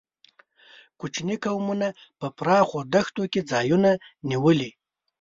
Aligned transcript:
کوچي 0.99 1.35
قومونو 1.43 1.89
په 2.19 2.27
پراخو 2.37 2.79
دښتونو 2.93 3.25
کې 3.33 3.41
ځایونه 3.51 3.91
نیولي. 4.29 4.69